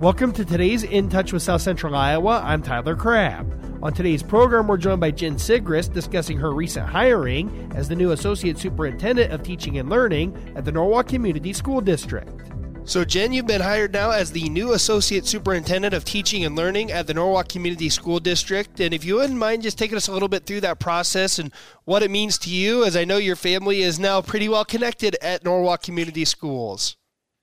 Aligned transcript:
Welcome 0.00 0.32
to 0.34 0.44
today's 0.44 0.82
In 0.82 1.08
Touch 1.08 1.32
with 1.32 1.42
South 1.42 1.62
Central 1.62 1.96
Iowa. 1.96 2.42
I'm 2.44 2.62
Tyler 2.62 2.94
Crabb. 2.94 3.80
On 3.82 3.94
today's 3.94 4.22
program, 4.22 4.68
we're 4.68 4.76
joined 4.76 5.00
by 5.00 5.10
Jen 5.10 5.36
Sigrist 5.36 5.94
discussing 5.94 6.36
her 6.36 6.52
recent 6.52 6.86
hiring 6.86 7.72
as 7.74 7.88
the 7.88 7.96
new 7.96 8.10
Associate 8.10 8.58
Superintendent 8.58 9.32
of 9.32 9.42
Teaching 9.42 9.78
and 9.78 9.88
Learning 9.88 10.36
at 10.54 10.66
the 10.66 10.72
Norwalk 10.72 11.08
Community 11.08 11.54
School 11.54 11.80
District. 11.80 12.52
So, 12.84 13.06
Jen, 13.06 13.32
you've 13.32 13.46
been 13.46 13.62
hired 13.62 13.94
now 13.94 14.10
as 14.10 14.30
the 14.30 14.50
new 14.50 14.74
Associate 14.74 15.24
Superintendent 15.24 15.94
of 15.94 16.04
Teaching 16.04 16.44
and 16.44 16.54
Learning 16.56 16.92
at 16.92 17.06
the 17.06 17.14
Norwalk 17.14 17.48
Community 17.48 17.88
School 17.88 18.20
District. 18.20 18.78
And 18.80 18.92
if 18.92 19.02
you 19.02 19.14
wouldn't 19.14 19.38
mind 19.38 19.62
just 19.62 19.78
taking 19.78 19.96
us 19.96 20.08
a 20.08 20.12
little 20.12 20.28
bit 20.28 20.44
through 20.44 20.60
that 20.60 20.78
process 20.78 21.38
and 21.38 21.50
what 21.86 22.02
it 22.02 22.10
means 22.10 22.36
to 22.40 22.50
you, 22.50 22.84
as 22.84 22.98
I 22.98 23.06
know 23.06 23.16
your 23.16 23.34
family 23.34 23.80
is 23.80 23.98
now 23.98 24.20
pretty 24.20 24.50
well 24.50 24.66
connected 24.66 25.16
at 25.22 25.42
Norwalk 25.42 25.82
Community 25.82 26.26
Schools. 26.26 26.98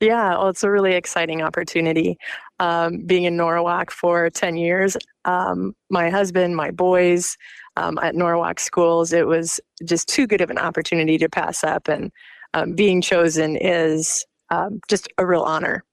Yeah, 0.00 0.30
well, 0.38 0.48
it's 0.48 0.62
a 0.62 0.70
really 0.70 0.92
exciting 0.94 1.42
opportunity. 1.42 2.16
Um, 2.60 2.98
being 3.04 3.24
in 3.24 3.36
Norwalk 3.36 3.90
for 3.90 4.30
10 4.30 4.56
years, 4.56 4.96
um, 5.24 5.74
my 5.90 6.08
husband, 6.08 6.54
my 6.56 6.70
boys 6.70 7.36
um, 7.76 7.98
at 7.98 8.14
Norwalk 8.14 8.60
schools, 8.60 9.12
it 9.12 9.26
was 9.26 9.58
just 9.84 10.08
too 10.08 10.26
good 10.26 10.40
of 10.40 10.50
an 10.50 10.58
opportunity 10.58 11.18
to 11.18 11.28
pass 11.28 11.64
up. 11.64 11.88
And 11.88 12.12
um, 12.54 12.74
being 12.74 13.00
chosen 13.00 13.56
is 13.56 14.24
um, 14.50 14.80
just 14.88 15.08
a 15.18 15.26
real 15.26 15.42
honor. 15.42 15.84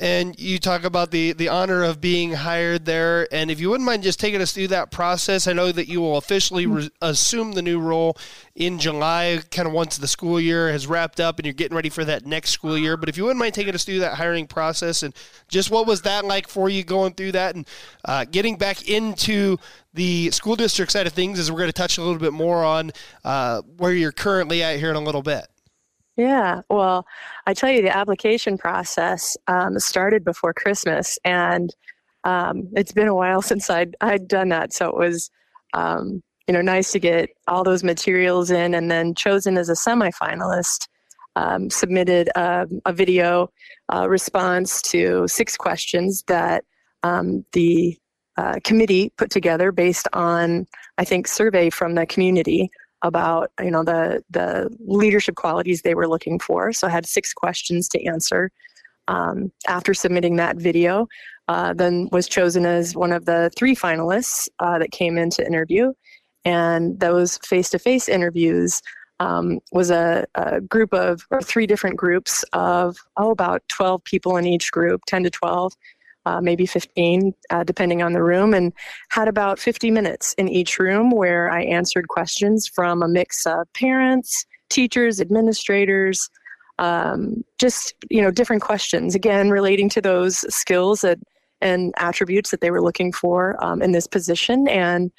And 0.00 0.40
you 0.40 0.58
talk 0.58 0.84
about 0.84 1.10
the 1.10 1.34
the 1.34 1.50
honor 1.50 1.84
of 1.84 2.00
being 2.00 2.32
hired 2.32 2.86
there. 2.86 3.28
And 3.30 3.50
if 3.50 3.60
you 3.60 3.68
wouldn't 3.68 3.84
mind 3.84 4.02
just 4.02 4.18
taking 4.18 4.40
us 4.40 4.50
through 4.50 4.68
that 4.68 4.90
process, 4.90 5.46
I 5.46 5.52
know 5.52 5.70
that 5.72 5.88
you 5.88 6.00
will 6.00 6.16
officially 6.16 6.64
re- 6.64 6.90
assume 7.02 7.52
the 7.52 7.60
new 7.60 7.78
role 7.78 8.16
in 8.54 8.78
July, 8.78 9.40
kind 9.50 9.68
of 9.68 9.74
once 9.74 9.98
the 9.98 10.08
school 10.08 10.40
year 10.40 10.72
has 10.72 10.86
wrapped 10.86 11.20
up 11.20 11.38
and 11.38 11.44
you're 11.44 11.52
getting 11.52 11.76
ready 11.76 11.90
for 11.90 12.02
that 12.06 12.24
next 12.24 12.50
school 12.50 12.78
year. 12.78 12.96
But 12.96 13.10
if 13.10 13.18
you 13.18 13.24
wouldn't 13.24 13.40
mind 13.40 13.52
taking 13.52 13.74
us 13.74 13.84
through 13.84 13.98
that 13.98 14.14
hiring 14.14 14.46
process 14.46 15.02
and 15.02 15.14
just 15.48 15.70
what 15.70 15.86
was 15.86 16.00
that 16.02 16.24
like 16.24 16.48
for 16.48 16.70
you 16.70 16.82
going 16.82 17.12
through 17.12 17.32
that 17.32 17.54
and 17.54 17.68
uh, 18.06 18.24
getting 18.24 18.56
back 18.56 18.88
into 18.88 19.58
the 19.92 20.30
school 20.30 20.56
district 20.56 20.92
side 20.92 21.06
of 21.06 21.12
things, 21.12 21.38
as 21.38 21.52
we're 21.52 21.58
going 21.58 21.68
to 21.68 21.74
touch 21.74 21.98
a 21.98 22.02
little 22.02 22.18
bit 22.18 22.32
more 22.32 22.64
on 22.64 22.90
uh, 23.22 23.60
where 23.76 23.92
you're 23.92 24.12
currently 24.12 24.62
at 24.62 24.78
here 24.78 24.88
in 24.88 24.96
a 24.96 25.00
little 25.00 25.22
bit. 25.22 25.46
Yeah, 26.16 26.62
well, 26.68 27.06
I 27.46 27.54
tell 27.54 27.70
you, 27.70 27.82
the 27.82 27.96
application 27.96 28.58
process 28.58 29.36
um, 29.46 29.78
started 29.78 30.24
before 30.24 30.52
Christmas, 30.52 31.18
and 31.24 31.74
um, 32.24 32.68
it's 32.74 32.92
been 32.92 33.08
a 33.08 33.14
while 33.14 33.42
since 33.50 33.70
I'd 33.70 33.96
I'd 34.00 34.28
done 34.28 34.48
that. 34.50 34.72
So 34.72 34.88
it 34.88 34.96
was, 34.96 35.30
um, 35.72 36.22
you 36.46 36.54
know, 36.54 36.62
nice 36.62 36.92
to 36.92 36.98
get 36.98 37.30
all 37.48 37.64
those 37.64 37.84
materials 37.84 38.50
in, 38.50 38.74
and 38.74 38.90
then 38.90 39.14
chosen 39.14 39.56
as 39.56 39.68
a 39.68 39.74
semifinalist. 39.74 40.88
Um, 41.36 41.70
submitted 41.70 42.28
a, 42.34 42.66
a 42.86 42.92
video 42.92 43.50
uh, 43.94 44.08
response 44.08 44.82
to 44.82 45.28
six 45.28 45.56
questions 45.56 46.24
that 46.26 46.64
um, 47.04 47.44
the 47.52 47.96
uh, 48.36 48.56
committee 48.64 49.12
put 49.16 49.30
together 49.30 49.70
based 49.70 50.08
on, 50.12 50.66
I 50.98 51.04
think, 51.04 51.28
survey 51.28 51.70
from 51.70 51.94
the 51.94 52.04
community 52.04 52.68
about 53.02 53.50
you 53.60 53.70
know 53.70 53.84
the 53.84 54.22
the 54.30 54.74
leadership 54.80 55.34
qualities 55.34 55.82
they 55.82 55.94
were 55.94 56.08
looking 56.08 56.38
for. 56.38 56.72
So 56.72 56.86
I 56.86 56.90
had 56.90 57.06
six 57.06 57.32
questions 57.32 57.88
to 57.90 58.04
answer. 58.04 58.50
Um, 59.08 59.50
after 59.66 59.92
submitting 59.92 60.36
that 60.36 60.56
video, 60.56 61.08
uh, 61.48 61.74
then 61.74 62.08
was 62.12 62.28
chosen 62.28 62.64
as 62.64 62.94
one 62.94 63.12
of 63.12 63.24
the 63.24 63.50
three 63.56 63.74
finalists 63.74 64.48
uh, 64.60 64.78
that 64.78 64.92
came 64.92 65.18
in 65.18 65.30
to 65.30 65.44
interview. 65.44 65.92
And 66.44 67.00
those 67.00 67.38
face-to-face 67.38 68.08
interviews 68.08 68.80
um, 69.18 69.58
was 69.72 69.90
a, 69.90 70.26
a, 70.36 70.60
group 70.60 70.94
of 70.94 71.26
or 71.30 71.42
three 71.42 71.66
different 71.66 71.96
groups 71.96 72.44
of 72.52 72.96
oh 73.16 73.30
about 73.30 73.62
12 73.68 74.02
people 74.04 74.36
in 74.36 74.46
each 74.46 74.70
group, 74.70 75.02
10 75.06 75.24
to 75.24 75.30
12 75.30 75.74
uh, 76.30 76.40
maybe 76.40 76.66
15, 76.66 77.34
uh, 77.50 77.64
depending 77.64 78.02
on 78.02 78.12
the 78.12 78.22
room, 78.22 78.54
and 78.54 78.72
had 79.10 79.26
about 79.26 79.58
50 79.58 79.90
minutes 79.90 80.32
in 80.34 80.48
each 80.48 80.78
room 80.78 81.10
where 81.10 81.50
I 81.50 81.62
answered 81.62 82.08
questions 82.08 82.68
from 82.68 83.02
a 83.02 83.08
mix 83.08 83.46
of 83.46 83.72
parents, 83.74 84.46
teachers, 84.68 85.20
administrators, 85.20 86.28
um, 86.78 87.44
just 87.58 87.94
you 88.08 88.22
know 88.22 88.30
different 88.30 88.62
questions 88.62 89.14
again 89.14 89.50
relating 89.50 89.88
to 89.90 90.00
those 90.00 90.38
skills 90.54 91.00
that, 91.02 91.18
and 91.60 91.92
attributes 91.98 92.50
that 92.50 92.62
they 92.62 92.70
were 92.70 92.82
looking 92.82 93.12
for 93.12 93.62
um, 93.62 93.82
in 93.82 93.92
this 93.92 94.06
position, 94.06 94.68
and 94.68 95.10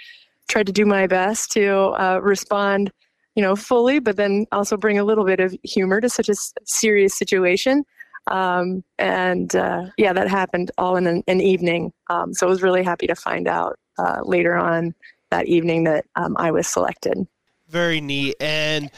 tried 0.50 0.66
to 0.66 0.74
do 0.74 0.86
my 0.86 1.06
best 1.08 1.52
to 1.52 1.70
uh, 2.00 2.20
respond 2.24 2.92
you 3.36 3.44
know 3.44 3.56
fully, 3.56 4.00
but 4.00 4.16
then 4.16 4.46
also 4.52 4.78
bring 4.78 4.98
a 4.98 5.04
little 5.04 5.26
bit 5.26 5.40
of 5.40 5.56
humor 5.64 6.02
to 6.02 6.10
such 6.10 6.30
a 6.30 6.36
serious 6.66 7.18
situation. 7.18 7.84
Um, 8.28 8.84
and 9.00 9.56
uh, 9.56 9.86
yeah, 9.98 10.14
that 10.14 10.28
happened 10.28 10.72
all 10.78 10.96
in 10.96 11.08
an, 11.08 11.24
an 11.28 11.42
evening. 11.42 11.92
Um, 12.09 12.34
so 12.34 12.48
I 12.48 12.50
was 12.50 12.62
really 12.62 12.84
happy 12.84 13.08
to 13.08 13.16
find 13.16 13.48
out 13.48 13.78
uh, 13.98 14.22
later 14.24 14.56
on 14.56 14.94
that 15.32 15.48
evening 15.48 15.86
that 15.86 16.06
um, 16.16 16.36
I 16.38 16.52
was 16.52 16.68
selected. 16.68 17.26
Very 17.68 18.02
neat. 18.02 18.36
And 18.40 18.92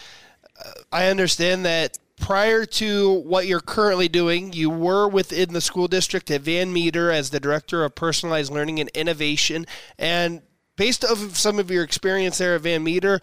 uh, 0.64 0.72
I 0.92 1.08
understand 1.08 1.66
that 1.66 1.98
prior 2.20 2.66
to 2.66 3.22
what 3.22 3.48
you're 3.48 3.60
currently 3.60 4.08
doing, 4.08 4.54
you 4.54 4.70
were 4.70 5.08
within 5.08 5.54
the 5.54 5.62
school 5.62 5.88
district 5.88 6.32
at 6.32 6.42
Van 6.42 6.72
Meter 6.74 7.12
as 7.12 7.30
the 7.30 7.40
director 7.40 7.84
of 7.84 7.96
personalized 7.96 8.52
learning 8.52 8.80
and 8.80 8.90
innovation. 8.94 9.66
And 9.98 10.42
based 10.76 11.04
off 11.04 11.24
of 11.24 11.38
some 11.38 11.60
of 11.60 11.70
your 11.70 11.84
experience 11.84 12.38
there 12.38 12.56
at 12.56 12.62
Van 12.62 12.84
Meter, 12.84 13.20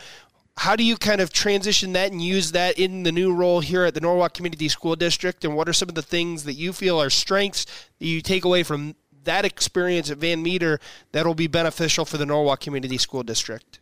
how 0.61 0.77
do 0.77 0.85
you 0.85 0.99
kind 0.99 1.23
of 1.23 1.33
transition 1.33 1.95
that 1.95 2.13
and 2.13 2.21
use 2.21 2.53
that 2.53 2.79
in 2.79 3.03
the 3.03 3.11
new 3.11 3.35
role 3.35 3.61
here 3.61 3.85
at 3.85 3.95
the 3.95 4.01
Norwalk 4.01 4.35
Community 4.35 4.69
School 4.69 4.95
District? 4.95 5.43
And 5.43 5.57
what 5.57 5.71
are 5.71 5.73
some 5.73 5.89
of 5.89 5.95
the 5.95 6.03
things 6.03 6.45
that 6.45 6.53
you 6.53 6.75
feel 6.75 7.01
are 7.01 7.09
strengths 7.09 7.65
that 7.99 8.05
you 8.05 8.21
take 8.21 8.45
away 8.45 8.63
from 8.63 8.95
that 9.25 9.47
experience 9.47 10.11
at 10.11 10.19
Van 10.19 10.43
Meter 10.43 10.79
that 11.13 11.25
will 11.25 11.35
be 11.35 11.47
beneficial 11.47 12.05
for 12.05 12.19
the 12.19 12.27
Norwalk 12.27 12.61
Community 12.61 12.99
School 12.99 13.23
District? 13.23 13.81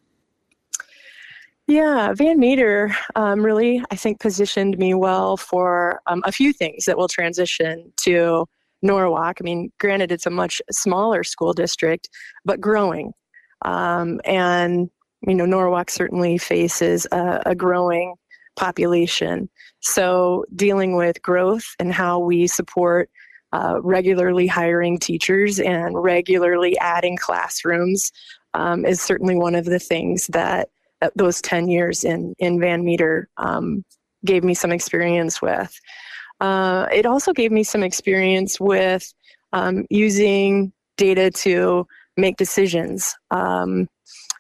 Yeah, 1.67 2.15
Van 2.15 2.39
Meter 2.39 2.97
um, 3.17 3.45
really, 3.45 3.83
I 3.91 3.97
think, 3.97 4.21
positioned 4.21 4.79
me 4.79 4.95
well 4.95 5.37
for 5.37 6.01
um, 6.07 6.23
a 6.27 6.31
few 6.31 6.53
things 6.53 6.85
that 6.85 6.97
will 6.97 7.09
transition 7.09 7.93
to 8.05 8.47
Norwalk. 8.83 9.39
I 9.41 9.43
mean, 9.43 9.73
granted, 9.81 10.13
it's 10.13 10.27
a 10.27 10.31
much 10.31 10.63
smaller 10.71 11.25
school 11.25 11.55
district, 11.55 12.09
but 12.45 12.61
growing. 12.61 13.15
Um, 13.63 14.21
and 14.25 14.91
you 15.27 15.35
know, 15.35 15.47
Norwalk 15.47 15.91
certainly 15.91 16.39
faces 16.39 17.07
a, 17.13 17.43
a 17.47 17.55
growing 17.55 18.15
population. 18.57 19.49
So, 19.81 20.45
dealing 20.55 20.97
with 20.97 21.23
growth 21.23 21.65
and 21.79 21.93
how 21.93 22.19
we 22.19 22.47
support 22.47 23.11
uh, 23.53 23.81
regularly 23.83 24.47
hiring 24.47 24.99
teachers 24.99 25.59
and 25.59 26.03
regularly 26.03 26.77
adding 26.79 27.17
classrooms 27.17 28.13
um, 28.55 28.85
is 28.85 29.01
certainly 29.01 29.37
one 29.37 29.55
of 29.55 29.65
the 29.65 29.79
things 29.79 30.27
that, 30.29 30.69
that 31.01 31.13
those 31.17 31.41
10 31.41 31.69
years 31.69 32.05
in, 32.05 32.35
in 32.39 32.61
Van 32.61 32.85
Meter 32.85 33.29
um, 33.39 33.85
gave 34.25 34.45
me 34.45 34.55
some 34.55 34.73
experience 34.73 35.41
with. 35.41 35.79
Uh, 36.41 36.87
it 36.93 37.07
also 37.07 37.33
gave 37.33 37.51
me 37.51 37.63
some 37.63 37.83
experience 37.83 38.61
with 38.61 39.13
um, 39.53 39.85
using 39.91 40.73
data 40.97 41.31
to 41.31 41.87
make 42.17 42.37
decisions. 42.37 43.15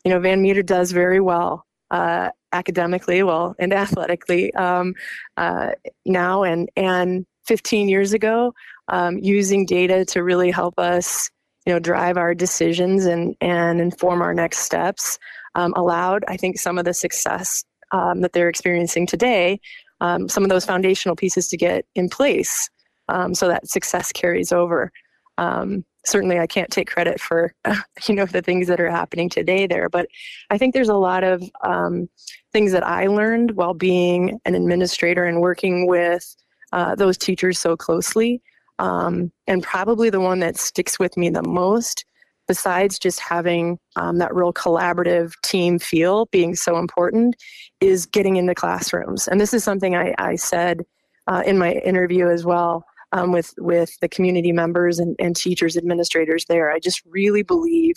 You 0.08 0.14
know, 0.14 0.20
Van 0.20 0.40
Meter 0.40 0.62
does 0.62 0.90
very 0.90 1.20
well 1.20 1.66
uh, 1.90 2.30
academically, 2.54 3.22
well, 3.22 3.54
and 3.58 3.72
athletically 3.84 4.54
um, 4.54 4.94
uh, 5.36 5.72
now, 6.06 6.44
and 6.44 6.70
and 6.76 7.26
15 7.44 7.90
years 7.90 8.14
ago, 8.14 8.54
um, 8.88 9.18
using 9.18 9.66
data 9.66 10.06
to 10.06 10.22
really 10.22 10.50
help 10.50 10.78
us, 10.78 11.28
you 11.66 11.74
know, 11.74 11.78
drive 11.78 12.16
our 12.16 12.34
decisions 12.34 13.04
and 13.04 13.36
and 13.42 13.82
inform 13.82 14.22
our 14.22 14.32
next 14.32 14.60
steps, 14.60 15.18
um, 15.56 15.74
allowed 15.76 16.24
I 16.26 16.38
think 16.38 16.58
some 16.58 16.78
of 16.78 16.86
the 16.86 16.94
success 16.94 17.62
um, 17.92 18.22
that 18.22 18.32
they're 18.32 18.48
experiencing 18.48 19.06
today, 19.06 19.60
um, 20.00 20.26
some 20.26 20.42
of 20.42 20.48
those 20.48 20.64
foundational 20.64 21.16
pieces 21.16 21.48
to 21.48 21.58
get 21.58 21.84
in 21.94 22.08
place, 22.08 22.70
um, 23.10 23.34
so 23.34 23.46
that 23.48 23.68
success 23.68 24.10
carries 24.10 24.52
over. 24.52 24.90
Um, 25.36 25.84
certainly 26.06 26.38
I 26.38 26.46
can't 26.46 26.70
take 26.70 26.88
credit 26.88 27.20
for 27.20 27.54
you 28.08 28.14
know 28.14 28.26
the 28.26 28.42
things 28.42 28.68
that 28.68 28.80
are 28.80 28.90
happening 28.90 29.28
today 29.28 29.66
there, 29.66 29.88
but 29.88 30.08
I 30.50 30.58
think 30.58 30.74
there's 30.74 30.88
a 30.88 30.94
lot 30.94 31.24
of 31.24 31.42
um, 31.64 32.08
things 32.52 32.72
that 32.72 32.86
I 32.86 33.06
learned 33.06 33.52
while 33.52 33.74
being 33.74 34.40
an 34.44 34.54
administrator 34.54 35.24
and 35.24 35.40
working 35.40 35.86
with 35.86 36.36
uh, 36.72 36.94
those 36.94 37.18
teachers 37.18 37.58
so 37.58 37.76
closely 37.76 38.42
Um, 38.78 39.32
and 39.46 39.62
probably 39.62 40.10
the 40.10 40.20
one 40.20 40.40
that 40.40 40.56
sticks 40.56 40.98
with 40.98 41.16
me 41.16 41.30
the 41.30 41.42
most, 41.42 42.04
besides 42.46 42.98
just 42.98 43.20
having 43.20 43.78
um, 43.96 44.18
that 44.18 44.34
real 44.34 44.52
collaborative 44.52 45.32
team 45.42 45.78
feel 45.78 46.26
being 46.26 46.54
so 46.54 46.78
important, 46.78 47.36
is 47.80 48.06
getting 48.06 48.36
into 48.36 48.54
classrooms. 48.54 49.28
And 49.28 49.40
this 49.40 49.52
is 49.54 49.64
something 49.64 49.96
I, 49.96 50.14
I 50.18 50.36
said 50.36 50.84
uh, 51.26 51.42
in 51.46 51.58
my 51.58 51.72
interview 51.72 52.28
as 52.28 52.44
well. 52.44 52.84
Um, 53.12 53.32
with 53.32 53.54
with 53.56 53.98
the 54.00 54.08
community 54.08 54.52
members 54.52 54.98
and, 54.98 55.16
and 55.18 55.34
teachers 55.34 55.78
administrators 55.78 56.44
there. 56.44 56.70
I 56.70 56.78
just 56.78 57.00
really 57.06 57.42
believe 57.42 57.94